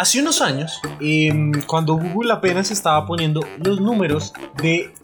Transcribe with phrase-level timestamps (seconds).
[0.00, 4.94] Hace unos años, em, cuando Google apenas estaba poniendo los números de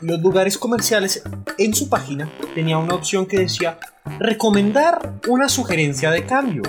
[0.00, 1.22] los lugares comerciales
[1.58, 3.78] en su página, tenía una opción que decía
[4.18, 6.62] recomendar una sugerencia de cambio.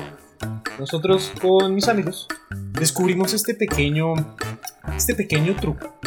[0.77, 2.27] Nosotros con mis amigos
[2.73, 4.15] descubrimos este pequeño,
[4.93, 5.97] este pequeño truco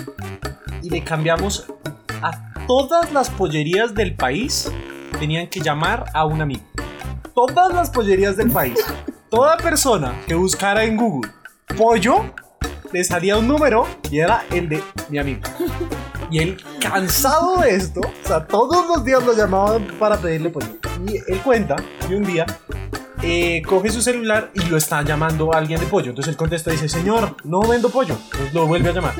[0.82, 1.64] y le cambiamos
[2.20, 4.70] a todas las pollerías del país
[5.18, 6.66] tenían que llamar a un amigo.
[7.34, 8.78] Todas las pollerías del país.
[9.30, 11.39] Toda persona que buscara en Google
[11.76, 12.32] pollo,
[12.92, 15.40] le salía un número y era el de mi amigo.
[16.30, 20.68] Y él, cansado de esto, o sea, todos los días lo llamaban para pedirle pollo.
[21.06, 22.46] Y él cuenta que un día
[23.22, 26.10] eh, coge su celular y lo está llamando a alguien de pollo.
[26.10, 28.16] Entonces él contesta y dice, señor, no vendo pollo.
[28.24, 29.14] Entonces lo vuelve a llamar.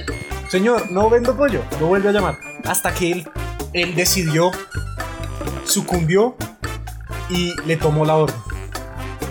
[0.49, 1.63] Señor, no vendo pollo.
[1.81, 2.39] Lo vuelve a llamar.
[2.65, 3.29] Hasta que él,
[3.73, 4.53] él decidió,
[5.65, 6.37] sucumbió
[7.29, 8.37] y le tomó la orden.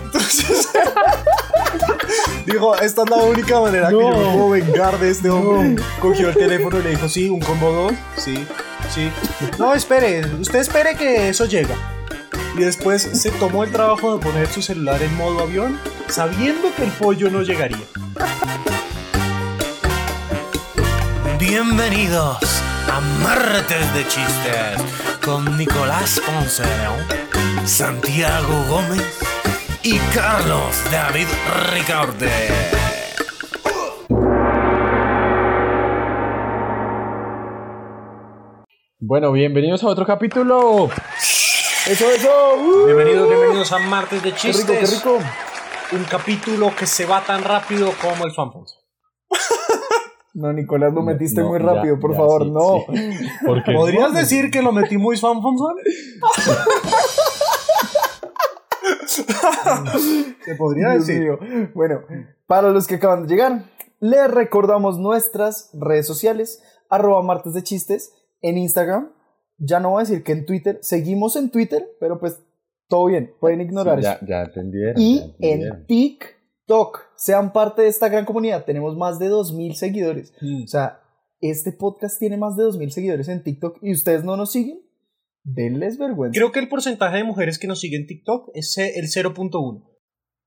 [0.04, 0.59] Entonces...
[2.50, 5.80] Dijo, esta es la única manera que yo me puedo vengar de este hombre.
[6.00, 8.44] Cogió el teléfono y le dijo, sí, un combo 2, sí,
[8.92, 9.08] sí.
[9.56, 11.76] No, espere, usted espere que eso llega.
[12.56, 16.84] Y después se tomó el trabajo de poner su celular en modo avión, sabiendo que
[16.84, 17.78] el pollo no llegaría.
[21.38, 22.38] Bienvenidos
[22.90, 24.82] a Martes de Chistes
[25.24, 26.64] con Nicolás Ponce,
[27.64, 29.29] Santiago Gómez
[29.82, 31.26] y Carlos David
[31.72, 32.28] Ricarte.
[38.98, 40.90] Bueno, bienvenidos a otro capítulo.
[41.86, 42.28] Eso, eso.
[42.58, 42.86] Uh.
[42.86, 44.66] bienvenidos, bienvenidos a Martes de Chistes.
[44.66, 45.18] Qué rico, qué rico.
[45.92, 48.76] Un capítulo que se va tan rápido como el Swanfonso.
[50.34, 52.84] No, Nicolás, lo metiste muy rápido, por favor, no.
[53.74, 55.74] ¿Podrías decir que lo metí muy Swanfonso?
[60.44, 61.28] Se podría decir.
[61.74, 62.02] Bueno,
[62.46, 63.64] para los que acaban de llegar,
[64.00, 69.12] les recordamos nuestras redes sociales, arroba martes de chistes, en Instagram.
[69.58, 72.40] Ya no voy a decir que en Twitter, seguimos en Twitter, pero pues
[72.88, 74.16] todo bien, pueden ignorar eso.
[74.26, 74.94] Ya entendieron.
[75.00, 80.32] Y en TikTok, sean parte de esta gran comunidad, tenemos más de 2.000 seguidores.
[80.40, 80.64] Mm.
[80.64, 81.00] O sea,
[81.40, 84.80] este podcast tiene más de 2.000 seguidores en TikTok y ustedes no nos siguen.
[85.42, 86.36] Denles vergüenza.
[86.36, 89.90] Creo que el porcentaje de mujeres que nos siguen TikTok es el 0.1.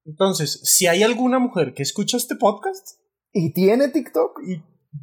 [0.05, 2.99] Entonces, si hay alguna mujer que escucha este podcast
[3.31, 4.39] y tiene TikTok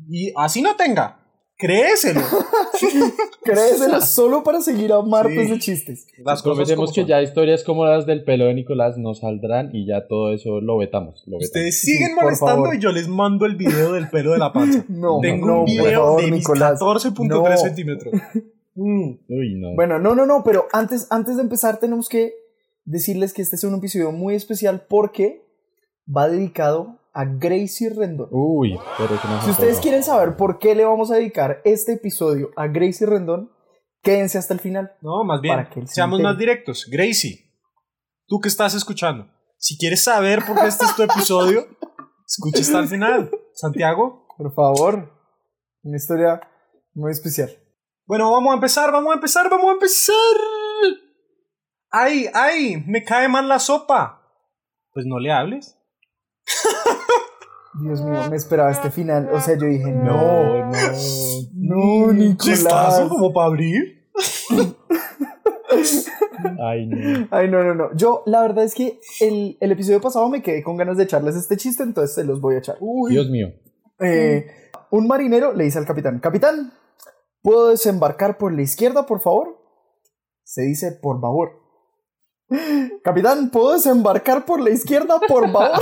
[0.09, 1.21] y, así no tenga,
[1.57, 2.21] créeselo.
[3.43, 6.07] créeselo solo para seguir a martes de chistes.
[6.19, 10.07] Las prometemos que ya historias como las del pelo de Nicolás no saldrán y ya
[10.07, 11.25] todo eso lo vetamos.
[11.27, 14.85] Ustedes siguen molestando y yo les mando el video del pelo de la panza.
[14.89, 16.79] no, Tengo un video de Nicolás.
[16.79, 18.15] 14.3 centímetros.
[18.83, 19.77] Mm.
[19.77, 22.33] Bueno, no, no, no, pero antes, antes de empezar tenemos que
[22.85, 25.45] decirles que este es un episodio muy especial porque
[26.09, 28.29] va dedicado a Gracie Rendon.
[28.31, 32.69] Uy, pero Si ustedes quieren saber por qué le vamos a dedicar este episodio a
[32.69, 33.53] Gracie Rendon,
[34.03, 34.93] quédense hasta el final.
[35.03, 36.89] No, más bien, seamos más directos.
[36.91, 37.53] Gracie,
[38.27, 41.67] tú que estás escuchando, si quieres saber por qué este es tu episodio,
[42.27, 43.31] escucha hasta el final.
[43.53, 44.27] Santiago.
[44.39, 45.13] Por favor,
[45.83, 46.41] una historia
[46.95, 47.51] muy especial.
[48.11, 50.17] Bueno, vamos a empezar, vamos a empezar, vamos a empezar.
[51.93, 52.83] ¡Ay, ay!
[52.85, 54.21] Me cae mal la sopa.
[54.93, 55.79] Pues no le hables.
[57.81, 59.29] Dios mío, me esperaba este final.
[59.33, 60.73] O sea, yo dije, no, no,
[61.55, 63.01] no, Nicolás.
[63.09, 64.11] como para abrir?
[66.67, 67.29] Ay, no.
[67.31, 67.95] Ay, no, no, no.
[67.95, 71.37] Yo, la verdad es que el, el, episodio pasado me quedé con ganas de echarles
[71.37, 72.77] este chiste, entonces se los voy a echar.
[73.09, 73.53] Dios mío.
[74.01, 74.51] Eh,
[74.91, 76.73] un marinero le dice al capitán, capitán,
[77.43, 79.59] ¿Puedo desembarcar por la izquierda, por favor?
[80.45, 81.61] Se dice por favor.
[83.03, 85.81] Capitán, ¿puedo desembarcar por la izquierda, por favor?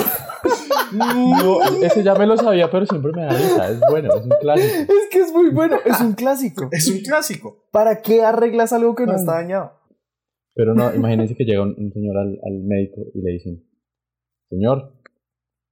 [0.93, 3.71] no, ese ya me lo sabía, pero siempre me da risa.
[3.71, 4.93] Es bueno, es un clásico.
[4.93, 6.69] Es que es muy bueno, es un clásico.
[6.71, 7.67] es un clásico.
[7.71, 9.73] ¿Para qué arreglas algo que no está dañado?
[10.55, 13.65] Pero no, imagínense que llega un, señor al, al médico y le dicen:
[14.51, 14.93] Señor,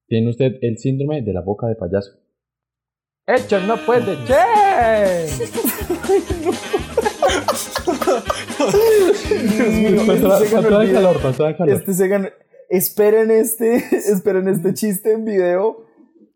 [0.07, 2.13] tiene usted el síndrome de la boca de payaso.
[3.27, 4.35] ¡Hecho no puede che!
[11.67, 12.29] Este se ganó.
[12.69, 15.87] Esperen este, esperen este chiste en video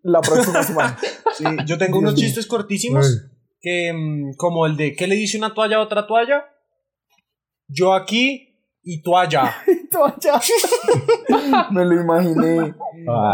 [0.03, 0.99] la próxima semana.
[1.37, 3.25] Sí, yo tengo unos chistes cortísimos
[3.61, 6.45] que mm, como el de ¿qué le dice una toalla a otra toalla?
[7.69, 8.51] Yo aquí
[8.83, 9.55] y toalla.
[9.91, 10.41] toalla.
[11.71, 12.75] Me lo imaginé.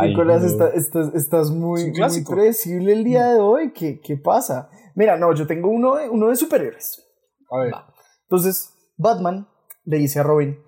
[0.02, 3.72] Nicolás, estás, muy, muy predecible el día de hoy.
[3.72, 4.68] ¿Qué, ¿Qué, pasa?
[4.94, 7.02] Mira, no, yo tengo uno de, uno de superhéroes.
[7.50, 7.74] A ver.
[8.22, 9.46] Entonces, Batman
[9.84, 10.58] le dice a Robin: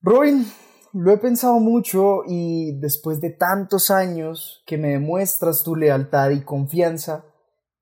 [0.00, 0.46] Robin,
[0.92, 6.42] lo he pensado mucho y después de tantos años que me demuestras tu lealtad y
[6.42, 7.24] confianza,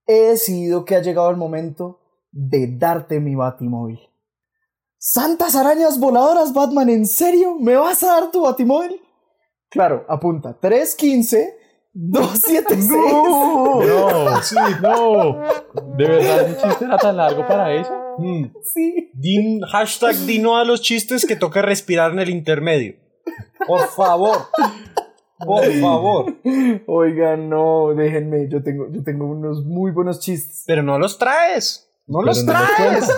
[0.07, 2.01] he decidido que ha llegado el momento
[2.33, 4.10] de darte mi batimóvil.
[5.03, 6.91] ¡Santas arañas voladoras, Batman!
[6.91, 7.57] ¿En serio?
[7.59, 9.01] ¿Me vas a dar tu batimóvil?
[9.71, 10.59] Claro, apunta.
[10.61, 11.57] 315
[11.95, 12.91] 276.
[13.01, 15.41] No, sí, no.
[15.97, 17.91] ¿De verdad ese chiste era tan largo para eso?
[18.19, 18.45] Mm.
[18.63, 19.11] Sí.
[19.15, 22.97] Din- hashtag di no a los chistes que toca respirar en el intermedio.
[23.67, 24.37] Por favor.
[25.39, 26.37] Por favor.
[26.87, 28.49] Oigan, no, déjenme.
[28.51, 30.65] Yo tengo, yo tengo unos muy buenos chistes.
[30.67, 31.91] Pero no los traes.
[32.07, 33.09] No Pero los no lo traes.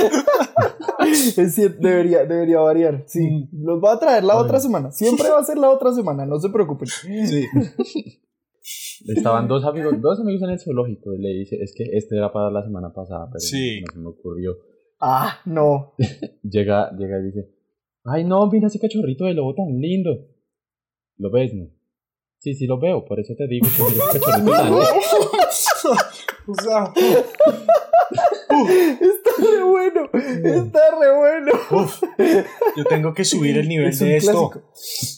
[1.00, 3.04] Es cierto, debería, debería variar.
[3.06, 3.20] Sí,
[3.50, 3.64] Mm.
[3.64, 4.40] los voy a traer la Ay.
[4.44, 4.90] otra semana.
[4.92, 6.86] Siempre va a ser la otra semana, no se preocupen.
[6.88, 7.46] Sí.
[9.08, 12.30] Estaban dos amigos, dos amigos en el zoológico y le dice, es que este era
[12.32, 13.80] para la semana pasada, pero Sí.
[13.80, 14.56] no se me ocurrió.
[15.00, 15.94] Ah, no.
[16.42, 17.48] Llega, llega y dice,
[18.04, 20.10] ay no, mira ese cachorrito de lobo tan lindo.
[21.16, 21.66] ¿Lo ves, no?
[22.38, 24.78] Sí, sí lo veo, por eso te digo que mira ese cachorrito tan lindo.
[26.46, 26.92] O sea,
[29.00, 30.08] Está re bueno.
[30.12, 31.52] Está re bueno.
[31.70, 32.02] uf,
[32.76, 34.50] yo tengo que subir el nivel Es de esto.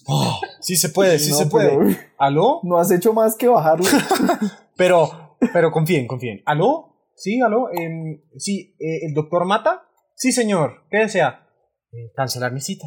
[0.06, 1.68] Oh, sí se puede, sí No, se puede.
[1.70, 2.60] pero ¿Aló?
[2.62, 3.84] No has hecho más que bajarlo.
[4.76, 6.42] Pero, pero confíen, confíen.
[6.46, 6.96] ¿Aló?
[7.14, 7.68] Sí, aló.
[7.72, 9.82] Em, sí, eh, ¿el doctor Mata?
[10.16, 10.84] Sí, señor.
[10.90, 11.46] ¿Qué desea?
[11.92, 12.86] Eh, cancelar mi cita.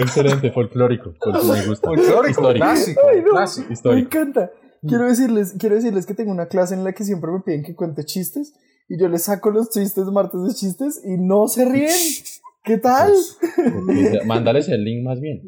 [0.00, 1.88] Excelente, folclórico, folclórico, me gusta.
[1.88, 2.64] Folclórico, Histórico.
[2.66, 3.30] clásico, Ay, no.
[3.30, 3.66] clásico.
[3.68, 4.06] Me Histórico.
[4.18, 4.50] encanta.
[4.82, 7.74] Quiero decirles, quiero decirles que tengo una clase en la que siempre me piden que
[7.74, 8.54] cuente chistes
[8.88, 11.90] y yo les saco los chistes martes de chistes y no se ríen.
[12.64, 13.12] ¿Qué tal?
[13.56, 15.42] Porque- Mándales el link más bien.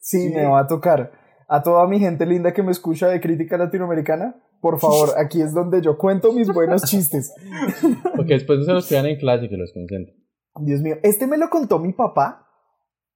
[0.00, 1.12] Sí, me va a tocar.
[1.48, 5.52] A toda mi gente linda que me escucha de crítica latinoamericana, por favor, aquí es
[5.54, 7.32] donde yo cuento mis buenos chistes.
[8.16, 10.16] Porque después no se los quedan en clase que los concentren.
[10.60, 12.44] Dios mío, este me lo contó mi papá.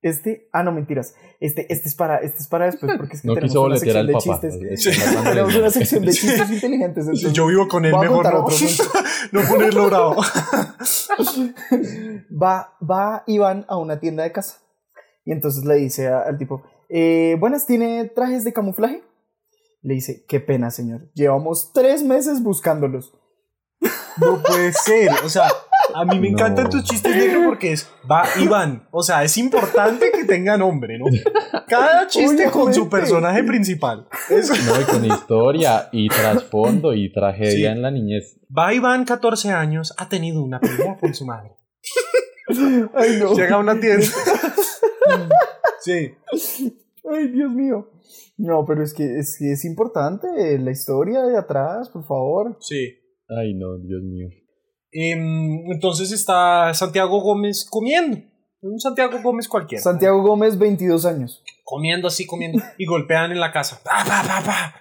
[0.02, 1.14] Este, ah, no, mentiras.
[1.38, 3.76] Este, este es para, este es para después porque es que No tenemos quiso una
[3.76, 4.40] sección al de papá.
[4.40, 4.82] chistes.
[4.82, 5.00] Sí.
[5.24, 7.04] Tenemos una sección de chistes inteligentes.
[7.06, 8.46] entonces Yo vivo con él, mejor no.
[9.32, 10.16] no ponerlo bravo.
[12.30, 14.58] va, va Iván a una tienda de casa.
[15.24, 19.02] Y entonces le dice a- al tipo, eh, buenas, ¿tiene trajes de camuflaje?
[19.82, 21.10] Le dice, qué pena, señor.
[21.14, 23.14] Llevamos tres meses buscándolos.
[24.20, 25.10] No puede ser.
[25.24, 25.48] O sea,
[25.94, 26.38] a mí me No.
[26.38, 28.86] encantan tus chistes negros porque es va Iván.
[28.90, 31.06] O sea, es importante que tenga nombre, ¿no?
[31.68, 34.06] Cada chiste con su personaje principal.
[34.30, 34.54] Eso.
[34.66, 37.76] No, y con historia y trasfondo y tragedia Sí.
[37.76, 38.38] en la niñez.
[38.56, 41.52] Va Iván, 14 años, ha tenido una pelea con su madre.
[42.94, 43.34] Ay, no.
[43.34, 44.06] Llega a una tienda.
[45.80, 46.12] Sí.
[47.10, 47.90] Ay, Dios mío.
[48.38, 50.26] No, pero es que es, que es importante
[50.58, 52.56] la historia de atrás, por favor.
[52.60, 52.98] Sí.
[53.28, 54.28] Ay, no, Dios mío.
[54.92, 58.18] Em, entonces está Santiago Gómez comiendo.
[58.60, 59.82] Un Santiago Gómez cualquiera.
[59.82, 61.42] Santiago Gómez, 22 años.
[61.64, 62.62] comiendo así, comiendo.
[62.78, 63.80] Y golpean en la casa.
[63.82, 64.74] Pa, pa, pa, pa.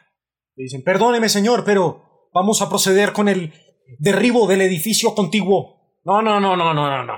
[0.55, 3.53] Le dicen, perdóneme señor, pero vamos a proceder con el
[3.97, 5.99] derribo del edificio contiguo.
[6.03, 7.13] No, no, no, no, no, no, no.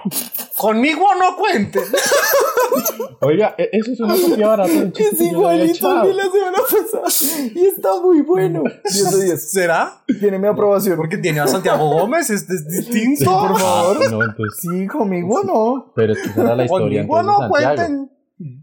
[0.67, 1.79] Conmigo no cuente.
[3.21, 6.23] Oiga, e- eso es una copia barata de un chiste Es igualito al de la
[6.23, 7.51] semana pasada.
[7.55, 8.63] Y está muy bueno.
[8.91, 9.51] 10 de 10.
[9.51, 10.03] ¿Será?
[10.19, 10.97] Tiene mi aprobación.
[10.97, 13.19] Porque tiene a Santiago Gómez, es, es distinto.
[13.19, 13.97] Sí, por favor.
[14.05, 15.91] Ah, no, entonces, Sí, conmigo no.
[15.95, 17.49] pero es que esa era la historia Conmigo no Santiago.
[17.75, 18.11] cuenten.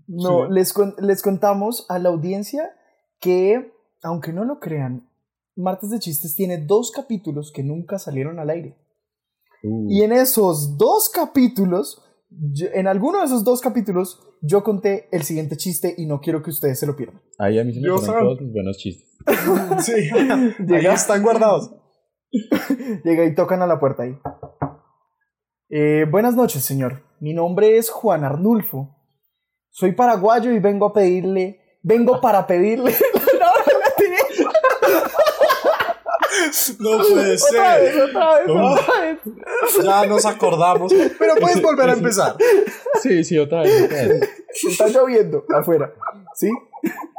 [0.09, 0.53] No, Sí.
[0.53, 2.71] les, con- les contamos a la audiencia
[3.21, 5.07] que, aunque no lo crean,
[5.57, 8.77] Martes de Chistes tiene dos capítulos que nunca salieron al aire.
[9.63, 15.09] Uh, Y en esos dos capítulos, yo- en alguno de esos dos capítulos, yo conté
[15.13, 17.21] el siguiente chiste y no quiero que ustedes se lo pierdan.
[17.39, 19.09] ahí a mí se me todos mis buenos chistes.
[19.85, 19.93] Sí.
[20.17, 21.71] Ahí Llega, están guardados.
[23.05, 24.17] llega y tocan a la puerta ahí.
[25.69, 27.03] Eh, buenas noches, señor.
[27.21, 28.97] Mi nombre es Juan Arnulfo.
[29.71, 31.61] Soy paraguayo y vengo a pedirle.
[31.83, 32.93] Vengo para pedirle.
[32.93, 34.17] No, no, la tiré.
[36.79, 38.03] No puede Otra vez, ser.
[38.03, 38.73] otra vez, No.
[38.73, 39.19] otra vez.
[39.85, 40.93] Ya nos acordamos.
[41.19, 42.37] Pero puedes volver a empezar.
[43.03, 43.83] Sí, sí, otra vez.
[43.85, 44.31] otra vez.
[44.69, 45.93] Está lloviendo afuera.
[46.35, 46.51] ¿Sí?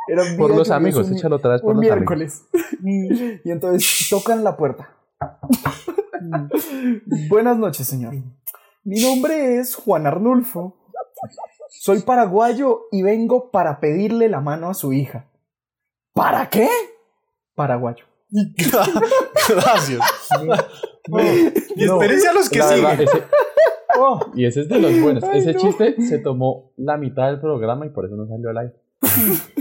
[0.07, 1.97] Era un Por los amigos, un- échalo otra vez por un los amigos.
[1.99, 3.41] miércoles.
[3.43, 4.95] y entonces tocan la puerta.
[7.29, 8.13] Buenas noches, señor.
[8.83, 10.77] Mi nombre es Juan Arnulfo.
[11.69, 15.27] Soy paraguayo y vengo para pedirle la mano a su hija.
[16.13, 16.67] ¿Para qué?
[17.55, 18.05] Paraguayo.
[19.49, 19.99] Gracias.
[21.75, 23.01] Y No, espérense a los que verdad, siguen.
[23.07, 23.23] ese-
[23.99, 25.21] Oh, y ese es de los buenos.
[25.25, 25.59] Ay, ese no.
[25.59, 28.73] chiste se tomó la mitad del programa y por eso no salió al aire.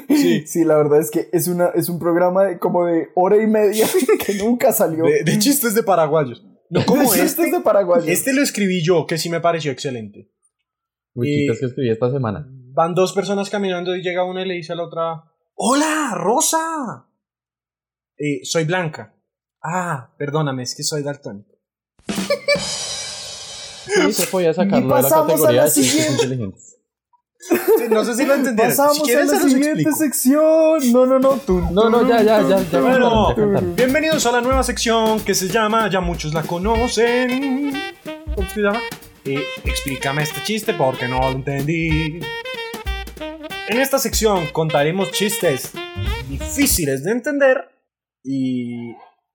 [0.08, 0.46] sí.
[0.46, 3.46] Sí, la verdad es que es, una, es un programa de como de hora y
[3.48, 3.86] media
[4.24, 5.04] que nunca salió.
[5.04, 6.46] De, de chistes de paraguayos.
[6.70, 7.50] No como Chistes este.
[7.50, 8.04] de paraguayo.
[8.06, 10.30] Este lo escribí yo, que sí me pareció excelente.
[11.14, 12.46] Uy, Eh, chistes que escribí esta semana.
[12.72, 15.24] Van dos personas caminando y llega una y le dice a la otra:
[15.56, 17.08] ¡Hola, Rosa!
[18.22, 19.14] Eh, soy Blanca.
[19.62, 21.56] Ah, perdóname, es que soy daltónico.
[23.86, 26.12] Sí, se podía sacarlo de la categoría la de chistes siguiente.
[26.24, 26.76] inteligentes.
[27.38, 28.76] Sí, no sé si lo entendieron.
[28.76, 30.92] Pasamos si a la siguiente sección.
[30.92, 31.30] No, no, no.
[31.38, 33.60] Tun, No, no, ya, ya, ya, ya Bueno, ya.
[33.74, 37.72] Bienvenidos a la nueva sección que se llama, ya muchos la conocen.
[38.34, 38.80] ¿Cómo se llama?
[39.24, 42.20] Eh, explícame este chiste porque no lo entendí.
[43.68, 45.72] En esta sección contaremos chistes
[46.28, 47.79] difíciles de entender
[48.22, 48.92] y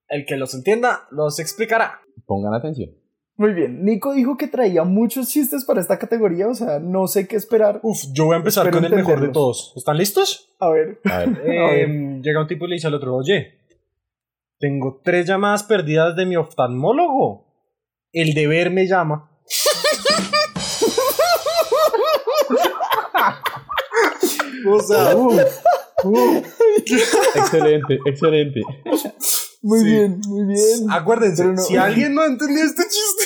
[0.09, 2.01] el que los entienda los explicará.
[2.25, 2.91] Pongan atención.
[3.37, 3.83] Muy bien.
[3.83, 6.47] Nico dijo que traía muchos chistes para esta categoría.
[6.47, 7.81] O sea, no sé qué esperar.
[7.83, 9.73] Uf, yo voy a empezar Espero con el mejor de todos.
[9.75, 10.55] ¿Están listos?
[10.59, 11.01] A ver.
[11.03, 13.59] A ver, Eh, llega un tipo y le dice al otro, oye,
[14.57, 17.45] tengo tres llamadas perdidas de mi oftalmólogo.
[18.13, 19.29] El deber me llama.
[24.71, 25.37] o sea, Uh,
[26.09, 26.43] uh,
[27.35, 28.61] excelente, excelente.
[29.61, 29.85] muy Sí.
[29.85, 30.91] bien, muy bien.
[30.91, 33.25] acuérdense, Pero no- si alguien no entendió este chiste,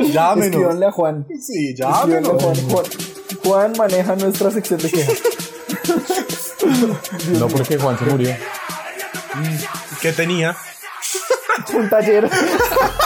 [0.12, 0.46] llámenos.
[0.50, 1.26] Escríbanle a Juan.
[1.40, 1.74] Sí, a
[2.06, 2.42] llámenos.
[2.42, 2.56] Juan.
[2.70, 2.84] Juan.
[3.44, 5.22] Juan maneja nuestra sección de quejas.
[7.38, 8.34] No porque Juan se murió.
[10.00, 10.56] ¿Qué tenía?
[11.74, 12.30] Un taller.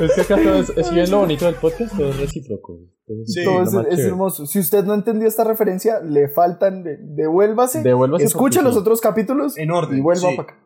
[0.00, 2.78] Es que acá todo es, es bien lo bonito del podcast, todo es recíproco.
[3.06, 4.46] Entonces, Sí, Todo es, es hermoso.
[4.46, 6.82] Si usted no entendió esta referencia, le faltan.
[6.82, 7.82] de- devuélvase.
[7.82, 8.80] Devuélvase Escuche los sí.
[8.80, 9.58] otros capítulos.
[9.58, 10.36] En orden, Y vuelva sí.
[10.36, 10.64] para acá.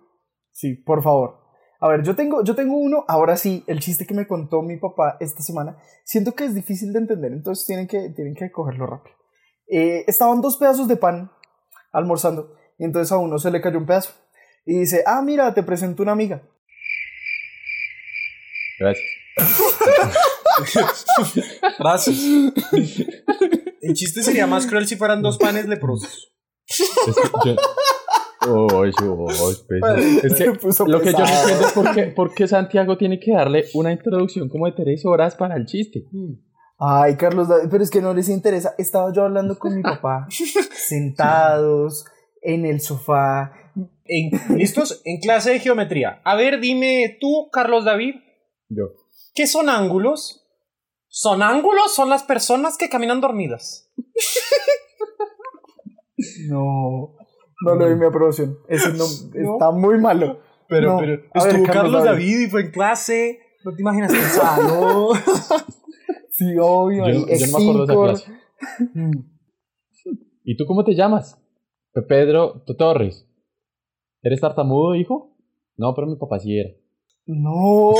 [0.52, 1.36] Sí, por favor.
[1.80, 3.04] A ver, yo tengo, yo tengo uno.
[3.08, 5.78] Ahora sí, el chiste que me contó mi papá esta semana.
[6.04, 9.14] Siento que es difícil de entender, entonces tienen que, tienen que cogerlo rápido.
[9.68, 11.30] Eh, estaban dos pedazos de pan
[11.92, 12.54] almorzando.
[12.78, 14.12] Y entonces a uno se le cayó un pedazo.
[14.64, 16.42] Y dice, ah, mira, te presento una amiga.
[18.78, 19.06] Gracias.
[21.78, 22.16] Gracias.
[23.80, 26.32] El chiste sería más cruel si fueran dos panes leprosos.
[26.66, 26.90] Es
[27.42, 27.56] que yo...
[29.20, 30.46] Pues, es que
[30.86, 33.92] lo que yo no entiendo es por qué, por qué Santiago tiene que darle una
[33.92, 36.04] introducción como de tres horas para el chiste.
[36.78, 38.74] Ay, Carlos, David, pero es que no les interesa.
[38.78, 40.26] Estaba yo hablando con mi papá,
[40.72, 42.04] sentados
[42.40, 43.52] en el sofá.
[44.04, 45.02] En- ¿Listos?
[45.04, 46.20] En clase de geometría.
[46.24, 48.14] A ver, dime tú, Carlos David,
[48.68, 48.84] Yo.
[49.34, 50.44] ¿qué son ángulos?
[51.08, 53.90] Son ángulos, son las personas que caminan dormidas.
[56.48, 57.14] No,
[57.64, 58.58] no le doy mi aprobación.
[58.68, 59.52] Ese no, ¿No?
[59.54, 60.40] está muy malo.
[60.68, 60.98] Pero, No.
[60.98, 62.40] pero ver, estuvo Carlos Carlos David.
[62.40, 63.38] Y fue en clase.
[63.64, 65.16] No te imaginas el salón.
[66.30, 67.04] Sí, obvio.
[67.08, 68.32] Yo, yo no me acuerdo de esa clase.
[70.44, 71.36] ¿Y tú cómo te llamas?
[71.92, 73.28] Pe- Pedro Torres.
[74.22, 75.36] ¿Eres tartamudo, hijo?
[75.76, 76.70] No, pero mi papá sí era.
[77.30, 77.92] No,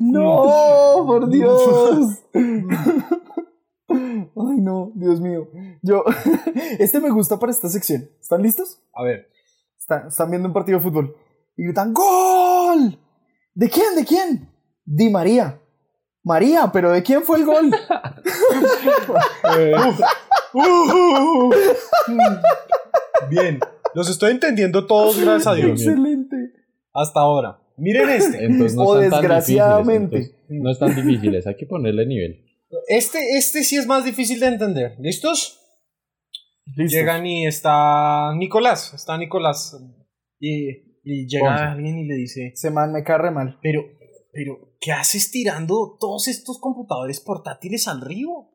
[0.00, 2.18] no, por Dios.
[3.88, 5.48] Ay, no, Dios mío.
[5.82, 6.02] Yo,
[6.80, 8.10] este me gusta para esta sección.
[8.20, 8.80] ¿Están listos?
[8.92, 9.28] A ver.
[9.78, 11.16] Están, están viendo un partido de fútbol
[11.56, 12.98] y gritan ¡Gol!
[13.54, 13.94] ¿De quién?
[13.94, 14.50] ¿De quién?
[14.84, 15.60] Di María.
[16.24, 17.70] María, pero ¿de quién fue el gol?
[23.30, 23.60] Bien.
[23.94, 25.80] Los estoy entendiendo todos, gracias a Dios.
[25.80, 26.52] Excelente.
[26.92, 27.63] Hasta ahora.
[27.76, 28.44] Miren este.
[28.44, 30.16] Entonces no O están tan desgraciadamente.
[30.16, 32.44] difíciles, entonces no están difíciles, hay que ponerle nivel.
[32.88, 34.96] Este, este sí es más difícil de entender.
[34.98, 35.60] ¿Listos?
[36.76, 36.96] Listo.
[36.96, 38.94] Llegan y está Nicolás.
[38.94, 39.76] Está Nicolás.
[40.40, 40.70] Y,
[41.04, 41.64] y llega Ponce.
[41.64, 43.58] alguien y le dice: Ese man me cae re mal.
[43.62, 43.82] Pero,
[44.32, 48.50] pero, ¿qué haces tirando todos estos computadores portátiles al río?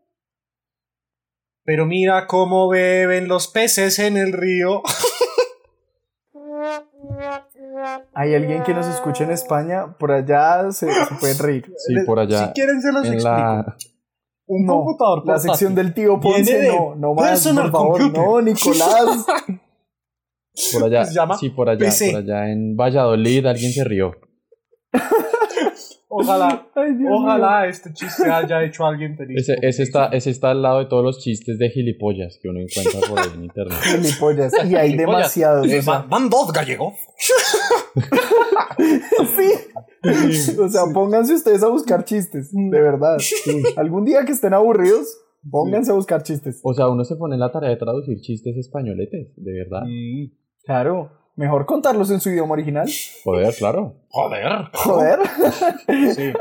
[1.63, 4.81] Pero mira cómo beben los peces en el río.
[8.13, 11.73] Hay alguien que nos escucha en España, por allá se, se pueden reír.
[11.77, 12.47] Sí, por allá.
[12.47, 13.37] Si quieren se los en explico.
[13.37, 13.77] la...
[14.51, 17.81] Un No, computador La sección del tío Ponce, Viene de no, no más, personal por
[17.81, 18.23] favor, computer.
[18.23, 19.25] no, Nicolás.
[20.73, 22.11] Por allá, Se llama sí, por allá, PC.
[22.11, 24.11] por allá en Valladolid alguien se rió.
[26.11, 29.37] Ojalá, Ay, ojalá este chiste haya hecho a alguien feliz.
[29.47, 32.59] Ese, ese, está, ese está al lado de todos los chistes de gilipollas que uno
[32.59, 33.77] encuentra por ahí en internet.
[33.83, 34.53] Gilipollas.
[34.65, 35.17] Y hay Gilipollas.
[35.19, 35.67] demasiados.
[35.67, 36.93] Eh, o sea, van, van dos gallegos.
[39.37, 40.55] sí.
[40.59, 43.17] O sea, pónganse ustedes a buscar chistes, de verdad.
[43.77, 45.07] Algún día que estén aburridos,
[45.49, 46.59] pónganse a buscar chistes.
[46.63, 49.81] O sea, uno se pone en la tarea de traducir chistes españoletes, de verdad.
[49.85, 52.89] Mm, Claro, mejor contarlos en su idioma original.
[53.23, 53.95] Joder, claro.
[54.09, 54.69] Joder.
[54.73, 55.19] Joder.
[56.13, 56.33] Sí.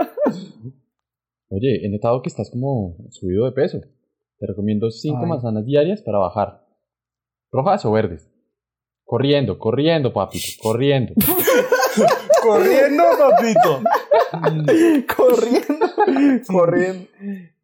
[1.51, 3.79] Oye, he notado que estás como subido de peso.
[4.39, 5.29] Te recomiendo cinco Ay.
[5.29, 6.67] manzanas diarias para bajar.
[7.53, 8.29] ¿Rojas o verdes?
[9.05, 11.15] Corriendo, corriendo, papito, corriendo.
[12.43, 13.83] Corriendo, papito.
[15.17, 15.87] corriendo,
[16.47, 17.09] corriendo.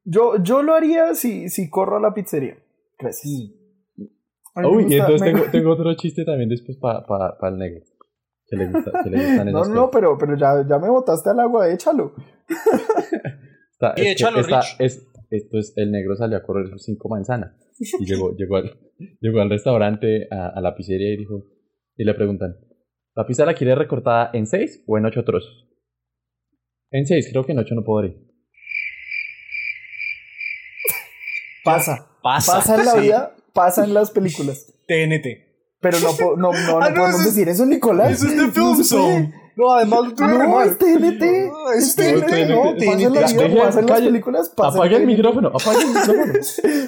[0.04, 2.56] Yo, yo lo haría si, si corro a la pizzería.
[2.98, 3.32] Gracias.
[3.32, 3.63] Me
[4.56, 7.80] Uy, y entonces me tengo, otro chiste también después para pa, pa el negro.
[8.46, 11.40] Que le, gusta, que le gustan No, no, pero, pero ya, ya me botaste al
[11.40, 12.14] agua, échalo.
[13.72, 14.76] Está- que échalo, Rich.
[14.78, 17.56] es, esto es, el negro salió a correr sus cinco manzanas
[17.98, 18.78] y llegó, llegó, al,
[19.20, 21.46] llegó al restaurante, a, a la pizzería y dijo,
[21.96, 22.56] y le preguntan,
[23.16, 25.68] ¿la pizza la quiere recortada en seis o en ocho trozos?
[26.90, 28.16] En seis, creo que en ocho no podré.
[31.64, 32.10] Pasa.
[32.24, 32.54] Pasa.
[32.56, 33.00] Pasa en la sí.
[33.00, 34.66] vida, pasa en las películas.
[34.88, 35.26] TNT.
[35.80, 38.12] Pero no, no, no, no Ah, no, podemos es- decir eso, Nicolás.
[38.12, 38.82] Eso es de Film.
[38.82, 39.34] Zone.
[39.56, 41.22] No, además tú No, es TNT.
[41.76, 42.26] Es TNT.
[42.26, 43.32] TNT, No, pasa en la TNT.
[43.36, 46.32] vida, Deje- pasa en las películas, pasa Apague el micrófono, apague el micrófono.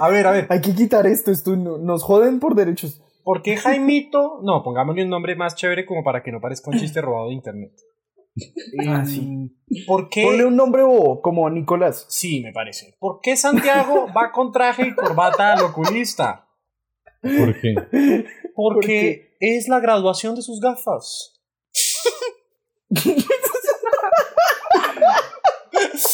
[0.00, 0.46] A ver, a ver.
[0.48, 3.00] Hay que quitar esto, esto no- nos joden por derechos.
[3.22, 4.40] ¿Por qué Jaimito?
[4.42, 7.34] No, pongámosle un nombre más chévere como para que no parezca un chiste robado de
[7.34, 7.72] internet.
[8.88, 9.84] Ah, Em, sí.
[9.86, 10.22] ¿Por qué?
[10.24, 12.06] Ponle un nombre bobo, como Nicolás.
[12.08, 12.94] Sí, me parece.
[12.98, 16.46] ¿Por qué Santiago va con traje y corbata al oculista?
[17.22, 17.74] ¿Por qué?
[18.54, 21.40] Porque es la graduación de sus gafas.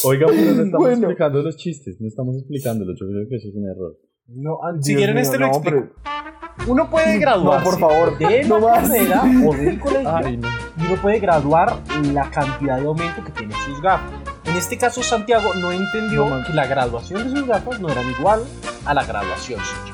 [0.04, 0.96] Oiga, pero no estamos Bueno.
[1.08, 3.98] explicando los chistes, no estamos explicándolos, yo creo que eso es un error.
[4.26, 5.92] No, ah, si quieren este lo explico.
[6.02, 10.36] pero- Uno puede graduarse No, por favor, de no la carrera o del colegio Ay,
[10.36, 10.48] no.
[10.76, 11.78] y uno puede graduar
[12.12, 14.10] la cantidad de aumento que tienen sus gafas.
[14.44, 18.08] En este caso, Santiago no entendió No, que la graduación de sus gafas no eran
[18.10, 18.44] igual
[18.84, 19.92] a la graduación suya.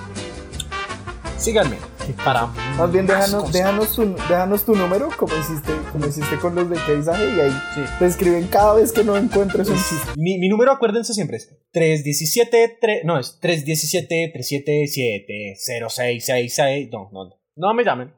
[1.37, 1.77] Síganme.
[2.13, 2.47] Para
[2.77, 6.77] Más bien, déjanos, déjanos, tu, déjanos tu número, como hiciste, como hiciste con los de
[6.77, 7.81] paisaje, y ahí Sí.
[7.99, 10.09] te escriben cada vez que no encuentres un chiste.
[10.17, 15.57] Mi, mi número, acuérdense siempre, es 317, 3, no, es 317 377
[15.89, 16.89] 0666.
[16.93, 17.35] No, no, no.
[17.61, 18.13] No me llamen.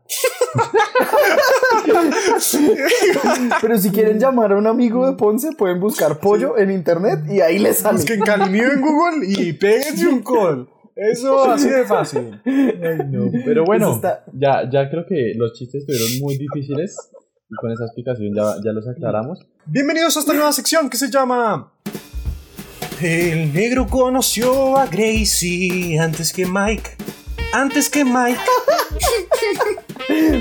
[3.61, 7.41] Pero si quieren llamar a un amigo de Ponce, pueden buscar pollo en internet y
[7.41, 7.99] ahí les sale.
[7.99, 10.69] Busquen Calimío en Google y péguense un call.
[11.03, 12.41] Eso así de fácil.
[12.45, 16.95] Pero bueno, Eso está- ya, ya creo que los chistes estuvieron muy difíciles
[17.49, 19.39] y con esa explicación ya, ya los aclaramos.
[19.65, 21.73] Bienvenidos a esta nueva sección que se llama.
[23.01, 26.91] El negro conoció a Gracie antes que Mike.
[27.55, 28.39] Antes que Mike.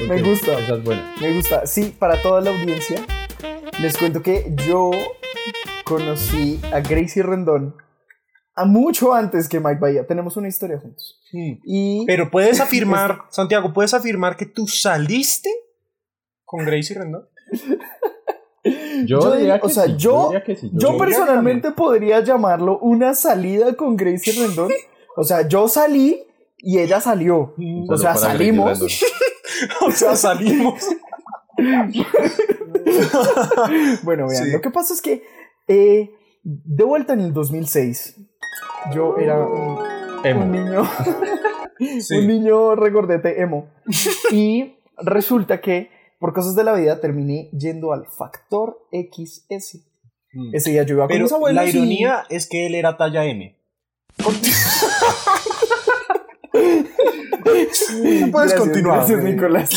[0.09, 0.59] Me gusta.
[0.59, 1.15] Esa es buena.
[1.21, 1.65] Me gusta.
[1.65, 2.99] Sí, para toda la audiencia,
[3.81, 4.91] les cuento que yo
[5.85, 7.75] conocí a Gracie Rendón
[8.61, 10.05] a mucho antes que Mike Bahía.
[10.07, 11.19] Tenemos una historia juntos.
[11.31, 15.49] Y Pero puedes afirmar, Santiago, puedes afirmar que tú saliste
[16.45, 17.27] con Gracie Rendón.
[19.05, 20.69] Yo, Yo diría diría- que o sea, sí, yo- diría que sí.
[20.73, 24.71] yo que personalmente podría llamarlo una salida con Gracie Rendón.
[25.15, 26.23] O sea, yo salí
[26.57, 27.53] y ella salió.
[27.57, 28.81] Un O sea, salimos.
[29.85, 30.85] O sea, salimos.
[34.03, 34.51] Bueno, vean, Sí.
[34.51, 35.23] lo que pasa es que
[35.67, 36.11] eh,
[36.43, 38.15] de vuelta en el 2006,
[38.93, 39.79] yo era un,
[40.23, 40.41] Emo.
[40.43, 40.83] un niño,
[42.01, 42.17] Sí.
[42.17, 43.67] un niño regordete emo.
[44.31, 45.89] Y resulta que
[46.19, 49.79] por cosas de la vida terminé yendo al Factor XS.
[50.33, 50.53] Mm.
[50.53, 52.97] Ese día yo iba con Pero mis abuelos la y- ironía es que él era
[52.97, 53.55] talla M.
[57.41, 57.91] Puedes
[58.31, 58.97] Gracias, continuar.
[58.99, 59.69] Gracias, Nicolás.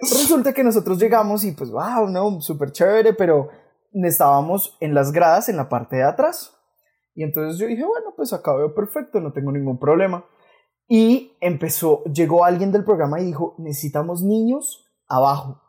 [0.00, 3.48] Resulta que nosotros llegamos y pues, wow, no, súper chévere, pero
[3.92, 6.55] estábamos en las gradas, en la parte de atrás.
[7.16, 10.26] Y entonces yo dije, bueno, pues acá veo perfecto, no tengo ningún problema.
[10.86, 15.62] Y empezó, llegó alguien del programa y dijo, necesitamos niños abajo.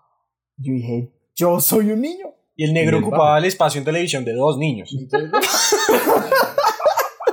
[0.57, 2.27] Yo dije, yo soy un niño.
[2.55, 3.37] Y el negro Y el ocupaba bajo.
[3.37, 4.93] el espacio en televisión de dos niños.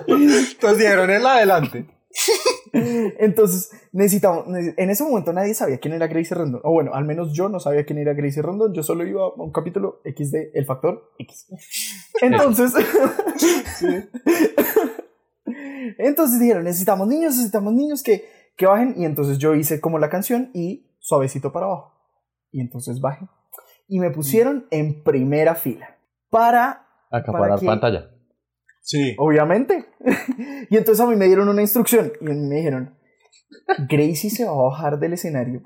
[0.06, 1.86] Entonces dieron el adelante.
[2.72, 6.60] Entonces, necesitamos, nece- en ese momento nadie sabía quién era Gracie Rondon.
[6.64, 8.72] O bueno, al menos yo no sabía quién era Gracie Rondon.
[8.72, 11.46] Yo solo iba a un capítulo X de El Factor X.
[12.20, 12.72] Entonces,
[15.98, 18.24] entonces dijeron, necesitamos niños, necesitamos niños que,
[18.56, 18.94] que bajen.
[18.96, 21.92] Y entonces yo hice como la canción y suavecito para abajo.
[22.50, 23.26] Y entonces bajé.
[23.88, 25.98] Y me pusieron en primera fila.
[26.30, 27.66] Para, Acaparar qué?
[27.66, 28.10] pantalla.
[28.86, 29.14] Sí.
[29.18, 29.86] obviamente.
[30.70, 32.12] y entonces a mí me dieron una instrucción.
[32.20, 32.94] Y me dijeron,
[33.88, 35.62] Gracie se va a bajar del escenario.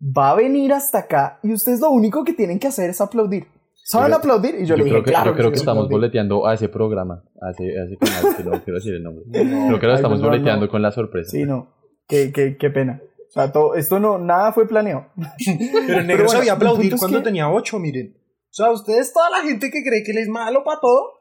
[0.00, 1.38] Va a venir hasta acá.
[1.42, 3.46] Y ustedes lo único que tienen que hacer es aplaudir.
[3.84, 4.54] ¿Saben Yo- aplaudir?
[4.56, 5.30] Y yo, Yo, le dije, creo que, claro.
[5.30, 5.96] yo creo que estamos aplaudir".
[6.10, 9.24] boleteando a ese programa, a ese, a ese canal, que no quiero decir el nombre.
[9.32, 10.70] Creo que lo estamos no, no, boleteando no.
[10.70, 11.30] con la sorpresa.
[11.30, 11.74] Sí, no.
[12.06, 13.00] Qué, qué, qué pena.
[13.28, 15.06] O sea, todo, esto no, nada fue planeado.
[15.86, 18.14] Pero el negro bueno, sabía aplaudir cuando que- tenía ocho, miren.
[18.16, 21.17] O sea, ustedes, toda la gente que cree que él es malo para todo,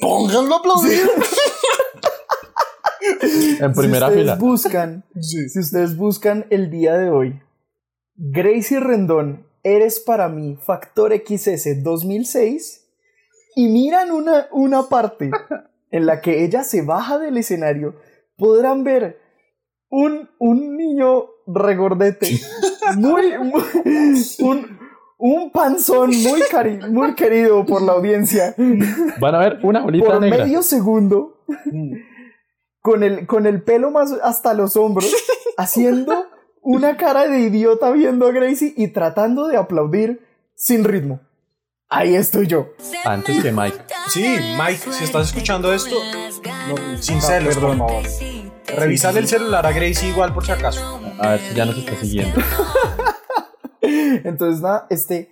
[0.00, 1.00] pónganlo a aplaudir.
[3.60, 4.34] En primera si ustedes fila.
[4.36, 7.40] buscan, si ustedes buscan el día de hoy,
[8.16, 12.86] Gracie Rendón Eres para mí Factor XS 2006
[13.56, 15.30] y miran una, una parte
[15.90, 17.94] en la que ella se baja del escenario,
[18.38, 19.20] podrán ver
[19.90, 22.40] un, un niño regordete,
[22.96, 23.62] muy, muy-
[24.40, 24.79] un,
[25.20, 28.54] un panzón muy, cari- muy querido por la audiencia,
[29.20, 30.44] Van a ver una bolita por negra.
[30.44, 31.44] medio segundo,
[32.80, 35.14] con el, con el pelo más hasta los hombros,
[35.56, 36.26] haciendo
[36.62, 41.20] una cara de idiota viendo a Gracie y tratando de aplaudir sin ritmo.
[41.88, 42.68] Ahí estoy yo.
[43.04, 43.76] Antes que Mike.
[44.08, 44.24] Sí,
[44.56, 45.96] Mike, si estás escuchando esto,
[46.68, 48.02] no, sin celos, por favor.
[48.76, 51.00] Revisale el celular a Gracie igual por si acaso.
[51.18, 52.40] A ver si ya nos está siguiendo.
[54.24, 55.30] Entonces, nada, este,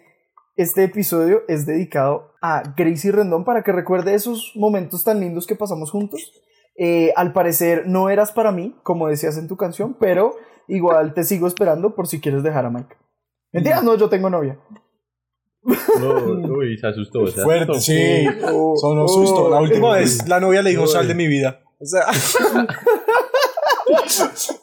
[0.57, 5.55] este episodio es dedicado a Gracie Rendón para que recuerde esos momentos tan lindos que
[5.55, 6.33] pasamos juntos.
[6.77, 10.37] Eh, al parecer no eras para mí, como decías en tu canción, pero
[10.69, 12.97] igual te sigo esperando por si quieres dejar a Mike.
[13.53, 14.61] Mentira, no, yo tengo novia.
[15.63, 17.27] Uy, se asustó.
[17.27, 17.93] se Fuerte, asustó.
[17.93, 18.27] sí.
[18.53, 19.51] Oh, Sonó oh, susto.
[19.51, 21.61] La última vez la novia le dijo sal de mi vida.
[21.81, 22.03] O sea.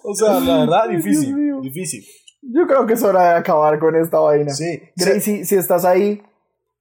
[0.04, 1.62] o sea, la verdad, difícil.
[1.62, 2.06] Difícil.
[2.54, 4.52] Yo creo que es hora de acabar con esta vaina.
[4.52, 4.80] Sí.
[4.96, 6.22] Gracie, si estás ahí,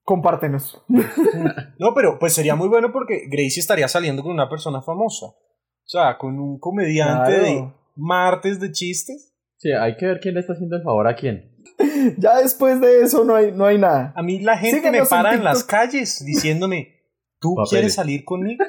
[0.03, 0.83] compártenos.
[1.79, 5.27] No, pero pues sería muy bueno porque Gracie estaría saliendo con una persona famosa.
[5.27, 7.45] O sea, con un comediante Claro.
[7.45, 9.35] de martes de chistes.
[9.59, 11.51] Sí, hay que ver quién le está haciendo el favor a quién.
[12.19, 14.13] Ya después de eso no hay, no hay nada.
[14.15, 17.03] A mí la gente Síguenos me para en, las calles diciéndome,
[17.41, 17.71] ¿tú Papeles.
[17.71, 18.63] quieres salir conmigo?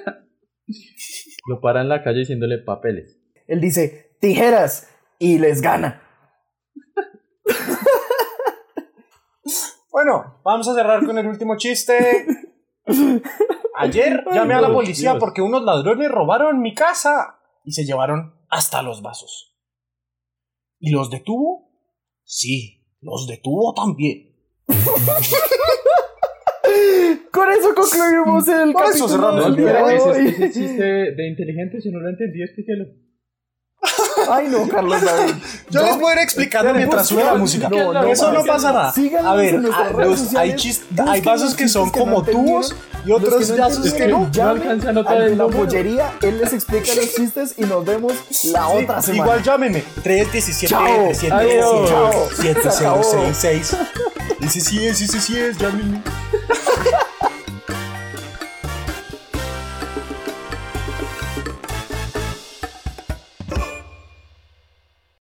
[1.48, 3.20] Lo para en la calle diciéndole papeles.
[3.48, 6.02] Él dice, tijeras, y les gana.
[9.96, 12.28] Bueno, vamos a cerrar con el último chiste.
[13.78, 18.82] Ayer llamé a la policía porque unos ladrones robaron mi casa y se llevaron hasta
[18.82, 19.56] los vasos.
[20.80, 21.72] ¿Y los detuvo?
[22.26, 24.36] Sí, los detuvo también.
[27.32, 30.28] Con eso concluimos el Por eso capítulo cerramos el día de ese, hoy.
[30.28, 32.84] ese chiste de inteligente, si no lo entendí, explíquelo.
[34.32, 35.34] Ay, no, Carlos David.
[35.70, 37.70] Yo les voy a ir explicando Ya, mientras sube la música.
[37.70, 38.92] no, no, Eso no busquen- pasa nada.
[38.94, 44.08] síganos A ver, ah, los- hay, vasos que son como tubos y otros vasos que
[44.08, 44.20] no.
[44.22, 45.46] no llamen alcancé a anotar al de el la
[46.22, 48.14] él les explica los chistes y nos vemos
[48.46, 49.24] la otra semana.
[49.24, 49.84] Igual llámenme.
[50.04, 50.84] 317 Chao.
[50.86, 51.90] 317 Adiós.
[51.90, 52.30] Chao.
[52.42, 53.76] 7066.
[54.42, 56.02] Ese sí es, sí es, llámenme.